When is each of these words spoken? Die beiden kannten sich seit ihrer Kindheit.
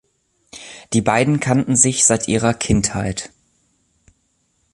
Die 0.93 1.01
beiden 1.03 1.39
kannten 1.39 1.75
sich 1.75 2.05
seit 2.05 2.27
ihrer 2.27 2.55
Kindheit. 2.55 3.31